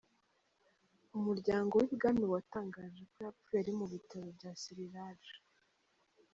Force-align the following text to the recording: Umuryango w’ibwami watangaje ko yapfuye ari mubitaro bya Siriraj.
Umuryango 1.17 1.73
w’ibwami 1.81 2.25
watangaje 2.33 3.01
ko 3.11 3.17
yapfuye 3.25 3.57
ari 3.61 3.71
mubitaro 3.79 4.27
bya 4.37 4.51
Siriraj. 4.61 5.23